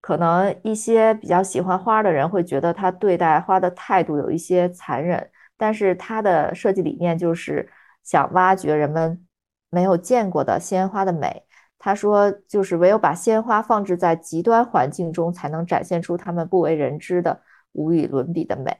[0.00, 5.30] 可能一些比较喜欢花的人会觉得他对待花的态度有一些残忍。
[5.56, 7.68] 但是它的设计理念就是
[8.02, 9.26] 想挖掘人们
[9.70, 11.44] 没有见过的鲜花的美。
[11.78, 18.76] 他说，就是唯有把鲜花放置在极端环境中，才能展现出它们不为人知的无与伦比的美。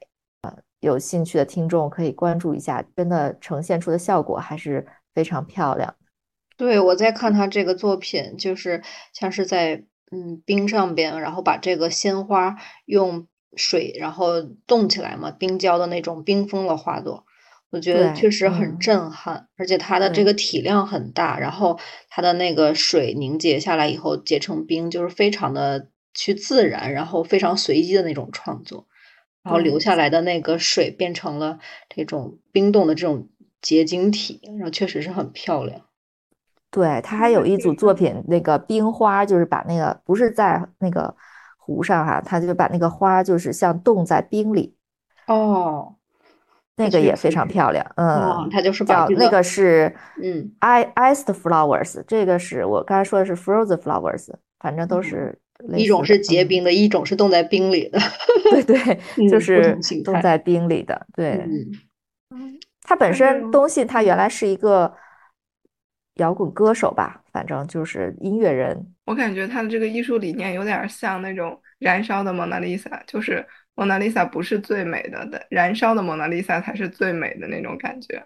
[0.79, 5.95] 有兴趣的听众可以关注一下，真的呈现出的效果还是非常漂亮。
[6.55, 8.81] 对，我在看他这个作品，就是
[9.13, 12.55] 像是在嗯冰上边，然后把这个鲜花
[12.85, 17.25] 用水然后冻起来嘛，冰胶的那种冰封的花朵，
[17.69, 18.79] 我觉得确实很嗯。
[18.79, 20.33] 震撼，而且它的这个。
[20.33, 28.87] 体量很大，然后它的那个水凝结下来以后结成冰，就是非常的去自然，然后非常随机的那种创作，
[29.43, 33.29] 然后留下来的那个水变成了这种冰冻的这种
[33.61, 35.81] 结晶体，然后确实是很漂亮。
[36.71, 37.73] 对，他还有一组。
[37.73, 41.15] 作品，那个冰花，就是把那个不是在那个
[41.65, 44.75] 湖上哈，他就把那个花就是像冻在冰里，
[45.27, 45.95] 哦，
[46.75, 47.85] 那个也非常漂亮。
[47.95, 57.97] 哦，嗯，他就是把这个叫那个是嗯 i iced flowers，这个是我刚才说的是 frozen flowers，反正都嗯是类一种是结冰的，一种是冻在冰里的。
[58.51, 58.99] 对对，
[59.29, 59.79] 就是。
[60.03, 61.07] 冻在冰里的。
[61.15, 61.47] 对，
[62.31, 64.93] 嗯，它，本身东西它原来是一个
[66.15, 68.93] 摇滚歌手吧，反正就是音乐人。
[69.05, 73.45] 我感觉他的这个艺术理念有点像那种燃烧的蒙娜丽莎，就是
[73.75, 78.23] 蒙娜丽莎不是最美的，的燃烧的蒙娜丽莎才是最美的那种感觉。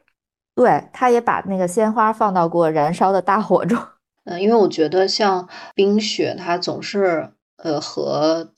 [0.56, 3.78] 对，他也把那个鲜花放到过燃烧的大火中。
[4.26, 8.54] 嗯，因为我觉得像冰雪，它总是呃和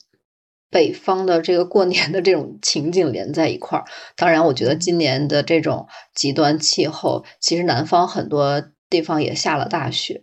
[0.68, 3.84] 北方的这个过年的这种情景连在一块儿。
[4.16, 10.22] 当然，我觉得嗯今年的这种极端气候，其实南方很多地方也下了大雪。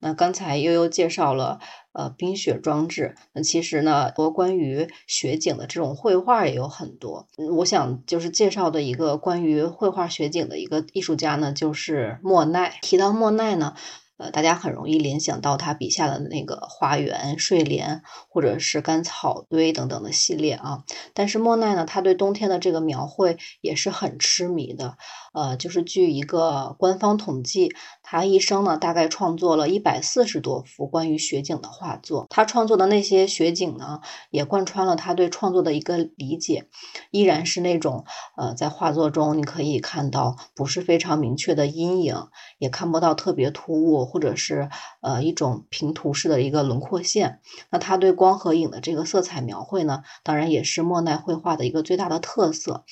[0.00, 1.58] 那刚才悠悠介绍了
[1.92, 7.26] 呃冰雪装置，那其实呢，多关于雪景的这种绘画也有很多。
[7.56, 12.78] 我想就是介绍的一个关于绘画雪景的一个艺术家呢，就是莫奈。
[12.82, 13.74] 提到莫奈呢。
[14.20, 20.82] 呃，大家很容易联想到他笔下的那个花园、睡莲，或者是干草堆等等的系列啊。
[21.14, 24.96] 但是莫奈呢，他对冬天的这个描绘也是很痴迷的。
[25.32, 32.26] 呃，就是据一个官方统计，他一生呢大概创作了一百四十多幅关于雪景的画作。
[32.30, 36.68] 他创作的那些雪景呢，也贯穿了他对创作的一个理解，
[37.10, 38.04] 依然是那种
[38.36, 44.68] 呃，在画作中你可以看到不是非常明确的阴影，也看不到特别突兀或者是
[45.00, 47.40] 呃一种平涂式的一个轮廓线。
[47.70, 52.84] 那他对光和影的这个色彩描绘呢，当然也是莫奈绘画的一个最大的特色。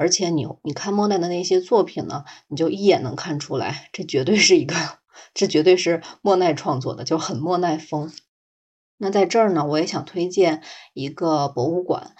[0.00, 4.74] 而且你你看莫奈的那些作品呢，你就一眼能看出来，这绝对是一个，
[5.34, 8.10] 这绝对是莫奈创作的，就很莫奈风。
[8.96, 10.62] 那在这儿呢，我也想推荐
[10.94, 12.14] 一个博物馆，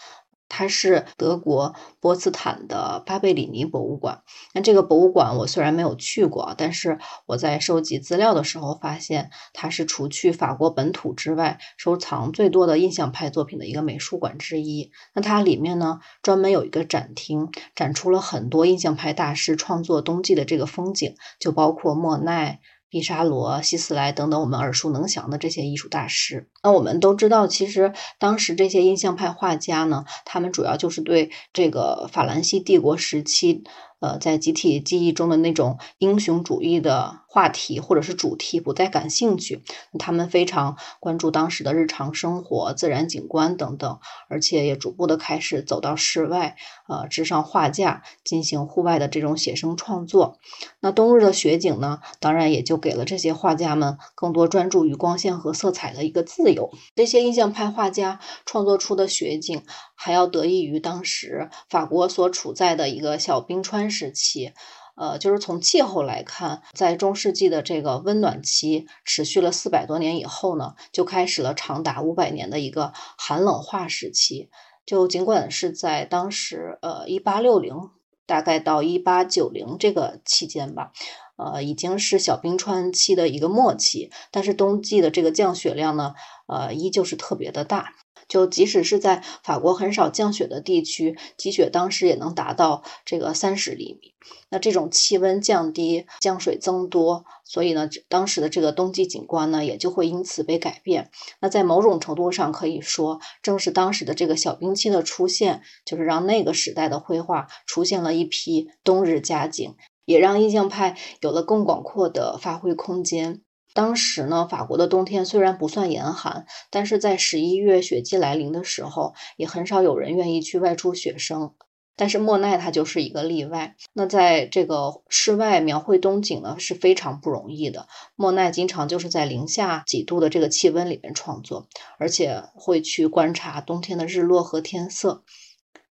[0.51, 4.23] 它是德国波茨坦的巴贝里尼博物馆。
[4.53, 14.91] 那这个博物馆我虽然没有去过，但是我在收集资料的时候发现，它是除去法国本土之外，收藏最多的印象派作品的一个美术馆之一。
[15.15, 22.61] 那它里面呢，专门有一个展厅，展出了很多印象派大师创作冬季的这个风景，就包括莫奈。
[22.91, 33.63] 毕沙罗、希斯莱等等我们耳熟能详的这些艺术大师，那我们都知道，其实当时这些印象派画家呢，他们主要就是对这个法兰西帝国时期，
[34.01, 39.63] 呃，在集体记忆中的那种英雄主义的话题或者是主题不再感兴趣，
[39.99, 46.57] 他们非常关注当时的日常生活、自然景观等等，而且也逐步的开始走到室外，
[46.89, 50.39] 呃，支上画架，进行户外的这种写生创作。
[50.81, 56.73] 那冬日的雪景呢，当然也就给了这些画家们更多专注于光线和色彩的一个自由。
[56.97, 59.63] 这些印象派画家创作出的雪景，
[59.95, 64.53] 还要得益于当时法国所处在的一个小冰川时期。
[64.97, 74.51] 呃，就是从气候来看，在中世纪的这个温暖期持续了四百多年以后呢，就开始了长达五百年的一个寒冷化时期。
[74.85, 77.91] 就尽管是在当时，呃，一八六零
[78.27, 80.93] 大概到一八九零这个期间吧，
[81.37, 86.15] 呃，已经是小冰川期的一个末期，但是冬季的这个降雪量呢，
[86.47, 87.95] 呃，依旧是特别的大。
[88.31, 94.15] 就即使是在法国很少降雪的地区，积雪当时也能达到这个三十厘米。
[94.51, 101.11] 那这种气温降低，降水增多，所以呢，当时的这个冬季景观呢，也就会因此被改变。
[101.41, 109.75] 那在某种程度上可以说，正是当时的这个小冰期的出现，就是让那个时代的绘画出现了一批冬日佳景，
[110.05, 113.41] 也让印象派有了更广阔的发挥空间。
[113.73, 121.55] 当时呢，法国的冬天虽然不算严寒，但是在十一月雪季来临的时候，也很少有人愿意去外出写生。
[121.97, 123.77] 但是莫奈他就是一个例外。
[123.93, 127.89] 那在这个室外描绘冬景呢，是非常不容易的。
[128.17, 131.69] 莫奈经常就是在零下几度的这个气温里面创作，
[131.99, 135.25] 而且会去观察冬天的日落和天色。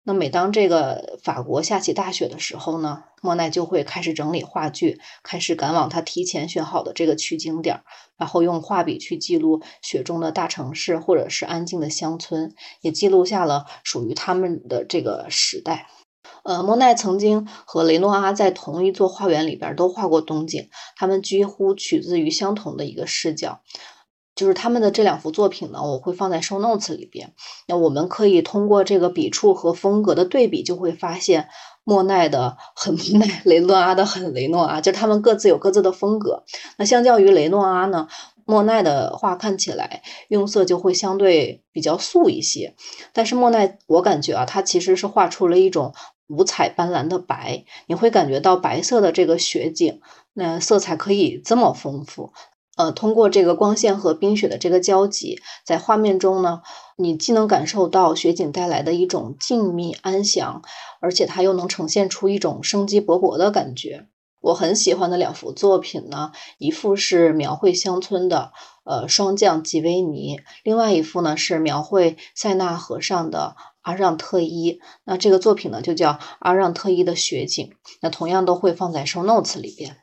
[0.08, 7.82] 那每当这个法国下起大雪的时候呢，莫奈就会开始整理画具，开始赶往他提前选好的这个取景点，
[8.16, 15.88] 然后用画笔去记录雪中的大城市或者是安静的乡村，也记录下了属于他们的这个时代。
[16.44, 23.60] 呃，莫奈曾经和雷诺阿在同一座花园里边都画过冬景，他们几乎取自于相同的一个视角。
[24.36, 27.32] 就是他们的这两幅作品呢，我会放在 show notes 里边。
[27.66, 31.48] 那我们可以通过这个笔触和风格的对比，就会发现
[31.82, 36.44] 莫奈的很 莫奈，雷诺阿的很雷诺阿，就他们各自有各自的风格。
[36.76, 38.08] 那相较于雷诺阿呢，
[38.44, 42.76] 莫奈的画看起来用色就会相对比较素一些。
[43.14, 45.94] 但是莫奈，我感觉啊，他其实是画出了一种
[46.26, 50.00] 五彩斑斓的白，你会感觉到白色的这个雪景，
[50.34, 52.32] 那色彩可以这么丰富。
[52.76, 56.60] 呃，通过这个光线和冰雪的这个交集，在画面中呢，
[56.96, 60.62] 你既能感受到雪景带来的一种静谧安详，
[61.00, 64.06] 而且它又能呈现出一种生机勃勃的感觉。
[64.42, 68.52] 我很喜欢的两幅作品呢，一幅是描绘乡村的，
[68.84, 74.80] 呃，霜降吉维尼；另外一幅呢是描绘塞纳河上的阿让特伊。
[75.04, 77.72] 那这个作品呢就叫阿让特伊的雪景。
[78.02, 79.96] 那同样都会放在 show notes 里边。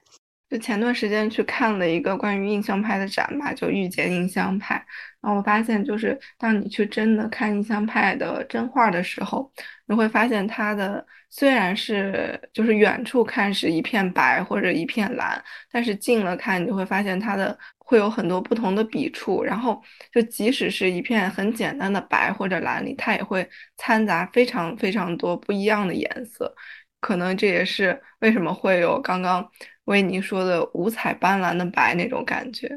[0.54, 4.76] 就前段时间去看了一个关于印象派的展吧，就遇见印象派。
[5.20, 9.52] 然后我发现，就是当你去真的看印象派的真画的时候，
[9.88, 19.44] 你会发现它的虽然是就是远处看是一片白或者一片蓝，但是近了看，你就会发现它的会有很多不同的笔触。
[19.44, 19.82] 然后
[20.12, 26.54] 就即使是一片很简单的白或者蓝里，它也会掺杂非常非常多不一样的颜色。
[27.00, 29.50] 可能这也是为什么会有刚刚。
[29.86, 32.70] 维尼说的五彩斑斓的白那种感觉。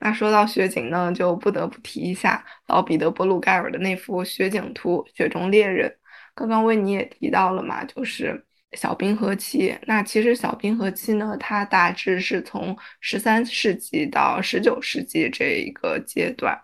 [0.00, 5.88] 那说到雪景呢，就不得不提一下老彼得·伯鲁盖尔的那幅雪景图《雪中猎人》。
[6.34, 9.76] 刚刚维尼也提到了嘛，就是小冰河期。
[9.86, 16.58] 那其实小冰河期呢，它大致是从十三世纪到十九世纪这一个阶段。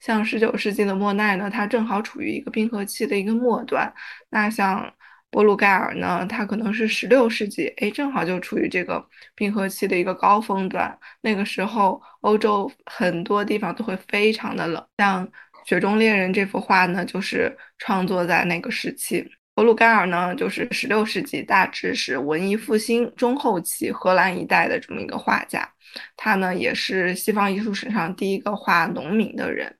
[0.00, 3.92] 像十九世纪的莫奈呢，他正好处于一个冰河期的一个末端。
[4.30, 4.94] 那像
[5.30, 10.98] 波鲁盖尔呢，他可能是十六世纪，哎，正好就处于这个冰河期的一个高峰段。
[11.20, 14.84] 那个时候，欧洲很多地方都会非常的冷。
[14.96, 15.26] 像
[15.66, 19.30] 《雪中猎人》这幅画呢，就是创作在那个时期。
[19.54, 25.68] 波鲁盖尔呢，就是十六世纪，大致是文艺复兴中后期荷兰一带的这么一个画家。
[26.16, 29.77] 他呢，也是西方艺术史上第一个画农民的人。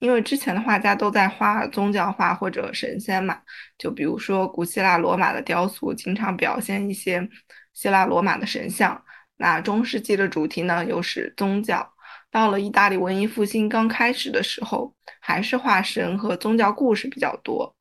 [0.00, 3.38] 因为之前的画家都在画宗教画或者神仙嘛，
[3.78, 7.28] 就比如说古希腊罗马的雕塑，经常表现一些
[7.72, 9.00] 希腊罗马的神像。
[9.36, 11.94] 那中世纪的主题呢，又是宗教。
[12.30, 17.74] 到了意大利文艺复兴刚开始的时候，还是画神和宗教故事比较多。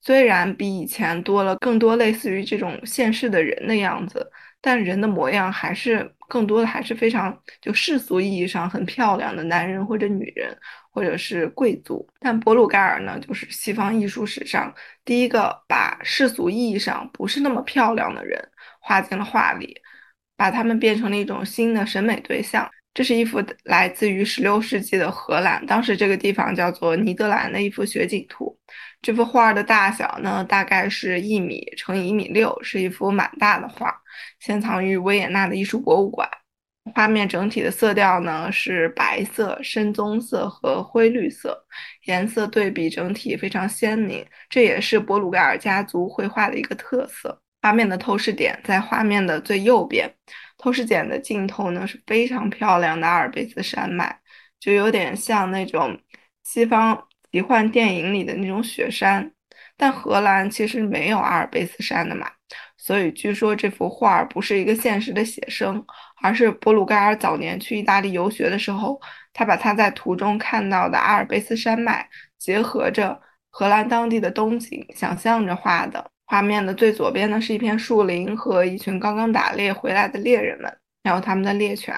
[0.00, 4.30] 虽然比以前多了更多类似于这种现世的人的样子，
[4.62, 10.56] 但人的模样还是更多的还是非常就世俗意义上很漂亮的男人或者女人。
[10.94, 14.70] 或者是贵族，但博鲁盖尔呢，就是西方艺术史上
[15.06, 18.38] 第一个把世俗意义上不是那么漂亮的人
[18.78, 19.74] 画进了画里，
[20.36, 22.70] 把他们变成了一种新的审美对象。
[22.94, 28.56] 这是一幅来自于十六世纪的荷兰，当时这个地方叫做尼德兰的一幅雪景图。
[29.00, 33.94] 这幅画的大小呢，大概是一米乘以一米六，是一幅蛮大的画，
[34.40, 36.28] 现藏于维也纳的艺术博物馆。
[36.94, 41.56] 画面整体的色调呢是白色、深棕色和灰绿色，
[42.06, 47.40] 颜色对比整体非常鲜明，这也是博鲁盖尔家族绘画的一个特色。
[47.62, 50.12] 画面的透视点在画面的最右边，
[50.62, 54.16] 透视剪的镜头呢是非常漂亮的阿尔卑斯山脉，
[54.60, 55.98] 就有点像那种
[56.44, 59.32] 西方奇幻电影里的那种雪山，
[59.76, 62.30] 但荷兰其实没有阿尔卑斯山的嘛。
[62.76, 65.84] 所以据说这幅画不是一个现实的写生，
[66.22, 69.00] 而是博鲁盖尔早年去意大利游学的时候，
[69.32, 72.08] 他把他在途中看到的阿尔卑斯山脉
[72.38, 76.11] 结合着荷兰当地的冬景，想象着画的。
[76.32, 81.94] 画面的最左边呢是一片树林和一群刚刚打猎回来的猎人们，还有他们的猎犬。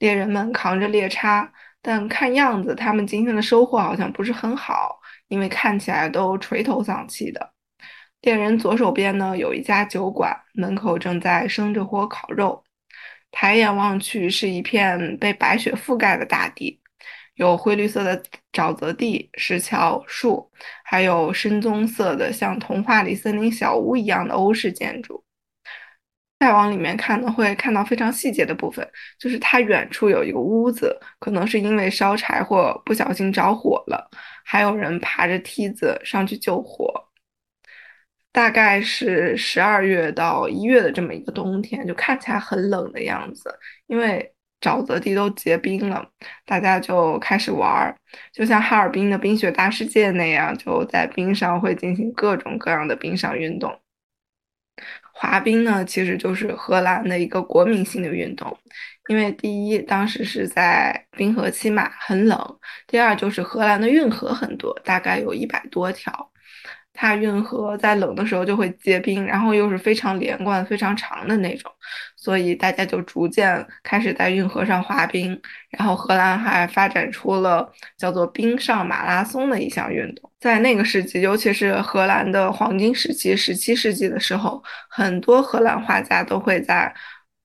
[0.00, 4.98] 猎人们扛着猎叉，但看样子他们今天的收获好像不是很好，
[5.28, 7.52] 因为看起来都垂头丧气的。
[8.22, 12.64] 猎人左手边呢有一家酒馆，门口正在生着火烤肉。
[13.30, 16.80] 抬眼望去是一片被白雪覆盖的大地，
[17.36, 18.20] 有灰绿色的
[18.54, 20.50] 沼泽地、石桥、树，
[20.84, 25.22] 还有深棕色的像童话里森林小屋一样的欧式建筑。
[26.38, 28.86] 再往里面看呢，会看到非常细节的部分，
[29.18, 34.10] 就是它远处有一个屋子，可能是因为烧柴或不小心着火了，
[34.44, 36.92] 还有人爬着梯子上去救火。
[38.30, 43.48] 大概是十二月到一月的这么一个冬天，就看起来很冷的样子，
[43.86, 44.33] 因为
[44.64, 46.08] 沼泽地都结冰了，
[46.46, 47.94] 大家就开始玩儿，
[48.32, 53.78] 就像哈尔滨的冰雪大世界那样，就在冰上会进行各种各样的冰上运动。
[55.12, 58.58] 滑冰呢，其实就是荷兰的一个国民性的运动，
[59.08, 62.36] 因为第一，当时是在冰河期嘛，很冷；
[62.86, 66.30] 第二，就是荷兰的运河很多，大概有一百多条。
[66.96, 71.70] 它运河在冷的时候就会结冰，然后又是非常连贯、非常长的那种，
[72.24, 75.38] 所以大家就逐渐开始在运河上滑冰。
[75.68, 80.30] 然后荷兰还发展出了叫做冰上马拉松的一项运动。
[80.40, 86.94] 在那个时期，尤其是荷兰的黄金时期（十七世纪）的时候，很多荷兰画家都会在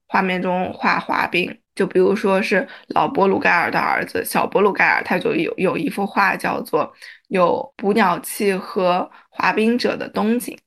[0.07, 1.53] 画面中画滑冰。
[1.75, 6.93] 就比如说是老博鲁盖尔的儿子小博鲁盖尔，他就有有一幅画叫做。
[7.29, 10.57] 有捕鸟器和滑冰者的冬景，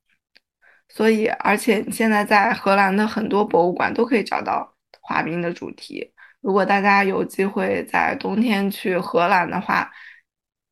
[0.94, 4.70] 所以而且现在在荷兰的很多博物馆都可以找到
[5.00, 6.12] 滑冰的主题。
[6.42, 9.90] 如果大家有机会在冬天去荷兰的话，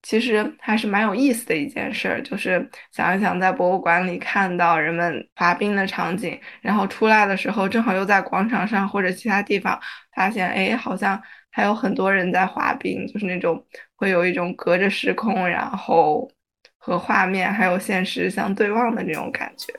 [0.02, 9.80] 其实还是蛮有意思的一件事儿，就是想一想在博物馆里看到人们滑冰的场景，然后出来的时候正好又在广场上或者其他地方
[10.14, 11.20] 发现，哎，好像。
[11.52, 13.60] 还有很多人在滑冰，就是那种
[13.96, 16.30] 会有一种隔着时空，然后
[16.78, 19.74] 和画面还有现实相对望的那种感觉。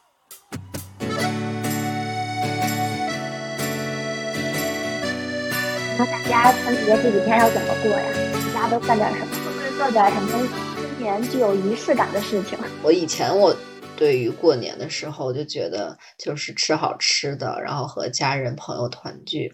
[6.05, 8.05] 大家春节这几天要怎么过呀？
[8.53, 9.27] 大家都干点什么？
[9.45, 12.57] 会不会做点什么新年具有仪式感的事情？
[12.83, 13.55] 我以前我
[13.95, 19.53] 对于过年的时候就觉得就是吃好吃的，然后和家人朋友团聚，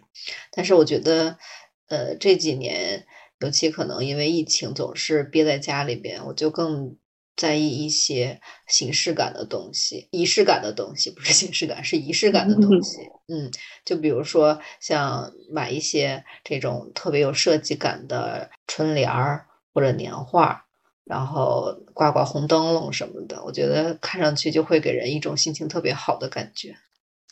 [0.52, 1.38] 但是我觉得。
[1.90, 3.06] 呃，这几年，
[3.40, 6.98] 尤其可能因为疫情，总是憋在家里边，我就更
[7.38, 12.98] 在意一些形式感的东西，仪式感的东西，不是形式感，是仪式感的东西。
[13.28, 13.50] 嗯，
[13.86, 20.66] 就比如说像买一些这种特别有设计感的春联儿或者年画，
[21.06, 26.76] 然后挂挂红灯笼什么的，我觉得看上去就会给人一种心情特别好的感觉。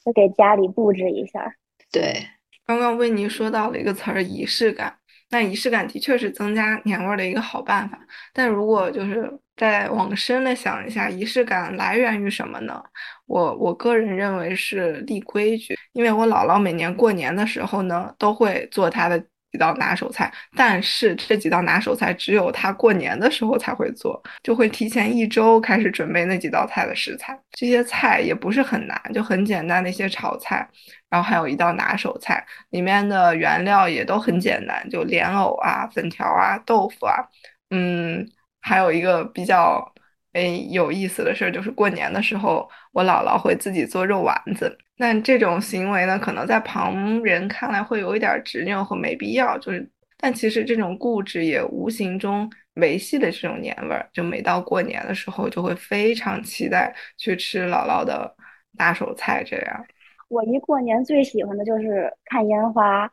[0.06, 1.56] 就给家里布置一下。
[1.92, 2.28] 对。
[2.68, 4.98] 刚刚为您说到了一个词儿，仪式感。
[5.30, 8.00] 那仪式感的确是增加年味儿的一个好办法。
[8.34, 12.84] 但如果就是再往深了想一下，仪式感来源于什么呢？
[13.26, 15.78] 我我个人认为是立规矩。
[15.94, 19.24] 因为我姥姥每年过年的时候呢，都会做她的。
[19.52, 27.40] 几道拿手菜，但是这几道拿手菜只有她过年的时候才会做，就会提前一周开始准备那几道菜的食材。
[27.54, 30.68] 这些菜也不是很难，就很简单的一些炒菜，
[31.10, 37.24] 然后还有一道拿手菜，里面的原料也都很简单，就莲藕啊、粉条啊、豆腐啊，
[37.70, 38.28] 嗯，
[38.66, 39.92] 还有一个比较。
[40.36, 44.78] 哎，有意思的事儿就是过年的时候，我姥姥会自己做肉丸子。
[44.98, 54.06] 那这种行为呢，可能在旁人看来会有一点执拗和没必要，就是，但其实这种固执也无形中维系了这种年味儿。
[54.12, 58.36] 就每到过年的时候，就会非常期待去吃姥姥的
[58.78, 59.42] 拿手菜。
[59.42, 59.86] 这样，
[60.28, 63.10] 我一过年最喜欢的就是看烟花，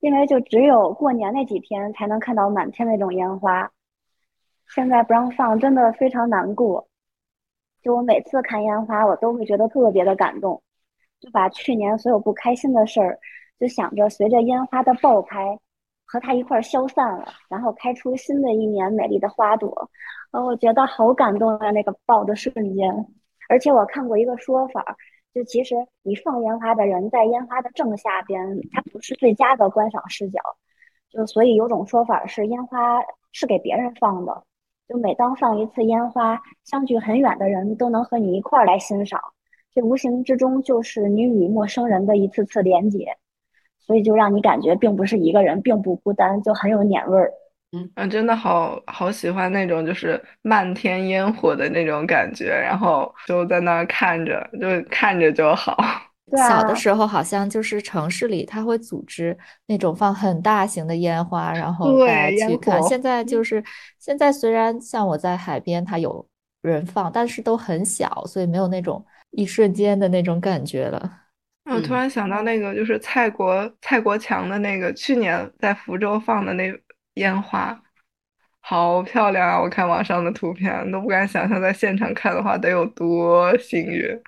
[0.00, 3.70] 因为就只有过年那几天才能看到满天那种烟花。
[4.68, 6.88] 现在不让放，真的非常难过。
[7.82, 10.62] 就我每次看烟花，我都会觉得特别的感动，
[11.20, 13.18] 就把去年所有不开心的事儿，
[13.60, 15.58] 就想着随着烟花的爆开，
[16.06, 19.90] 和它一块儿消散了，然后开出新的一年美丽的花朵。
[20.32, 23.06] 呃，我觉得好感动啊，那个爆的瞬间。
[23.48, 24.96] 而且我看过一个说法，
[25.34, 30.40] 就其实你放烟花的人在烟花的正下边，它不是最佳的观赏视角。
[31.10, 33.00] 就所以有种说法是烟花
[33.30, 34.42] 是给别人放的。
[34.88, 39.20] 就每当放一次烟花，相距很远的人都能和你一块儿来欣赏，
[39.74, 43.16] 这无形之中就是你与陌生人的一次次连接，
[43.80, 47.32] 所以就让你感觉并不是一个人，并不孤单，就很有年味儿。
[47.72, 55.76] 嗯啊，真的好好喜欢那种就是漫天烟火的那种感觉，然后就在那儿看着，就看着就好。
[56.32, 62.82] 小的时候好像就是城市里他会组织那种放很大型的烟花，然后大家去看。
[62.82, 63.62] 现在就是
[63.98, 66.26] 现在虽然像我在海边，它有
[66.62, 71.20] 人放，但是都很小，所以没有那种一瞬间的那种感觉了。
[71.70, 76.72] 我突然想到那个就是蔡国蔡国强的那个去年在福州放的那
[77.14, 77.78] 烟花，
[78.60, 79.60] 好漂亮啊！
[79.60, 84.20] 我看网上的图片都不敢想象在现场看的话得有多幸运。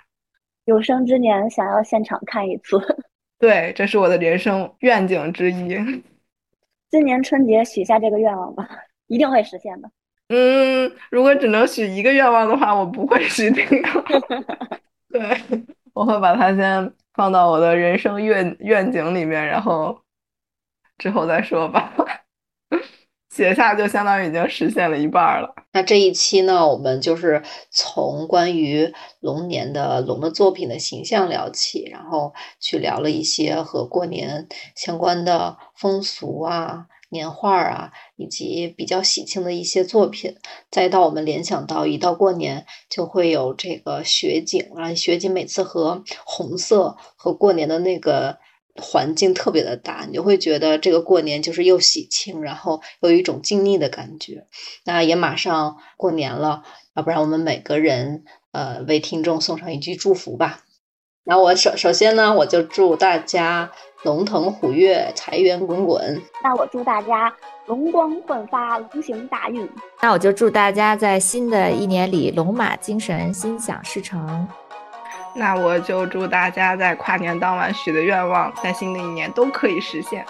[0.66, 2.78] 有生之年想要现场看一次，
[3.38, 5.76] 对，这是我的人生愿景之一。
[6.90, 8.68] 今年春节许下这个愿望吧，
[9.06, 9.90] 一定会实现的。
[10.28, 14.04] 嗯，如果只能许一个愿望的话，我不会许这个。
[15.08, 15.40] 对，
[15.94, 20.02] 我会把它先放到我的人生愿愿景里面，然后
[20.98, 21.92] 之后再说吧。
[23.36, 25.54] 写下就相当于已经实现了一半了。
[25.74, 40.36] 那这一期呢，我们就是从关于龙年的龙的作品的形象聊起，然后去聊了一些和过年相关的风俗啊、年画啊，以及比较喜庆的一些作品。
[40.70, 48.38] 再到我们联想到，一到过年就会有这个雪景啊，雪景每次和红色和过年的那个。
[48.78, 54.46] 环境特别的大，你就会觉得这个过年就是又喜庆，然后又有一种静谧的感觉。
[54.84, 56.62] 那也马上过年了，
[56.94, 60.60] 要不然我们每个人呃为听众送上一句祝福吧。
[61.24, 63.72] 那我首首先呢，我就祝大家
[64.04, 66.22] 龙腾虎跃，财源滚滚。
[66.42, 67.34] 那我祝大家
[67.66, 69.68] 龙光焕发，龙行大运。
[70.00, 74.46] 那我就祝大家在新的一年里龙马精神，心想事成。
[75.36, 80.24] 那我就祝大家在跨年当晚许的愿望，在新的一年都可以实现。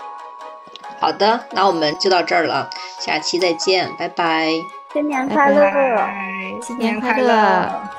[0.98, 4.50] 好的，那我们就到这儿了，下期再见，拜拜，
[4.92, 5.70] 新年快乐，
[6.61, 7.95] 新年快乐。